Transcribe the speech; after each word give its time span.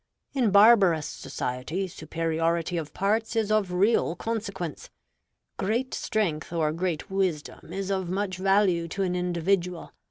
"In 0.33 0.49
barbarous 0.49 1.05
society, 1.05 1.87
superiority 1.87 2.75
of 2.75 2.91
parts 2.91 3.35
is 3.35 3.51
of 3.51 3.71
real 3.71 4.15
consequence. 4.15 4.89
Great 5.57 5.93
strength 5.93 6.51
or 6.51 6.71
great 6.71 7.11
wisdom 7.11 7.71
is 7.71 7.91
of 7.91 8.09
much 8.09 8.37
value 8.37 8.87
to 8.87 9.03
an 9.03 9.15
individual. 9.15 9.91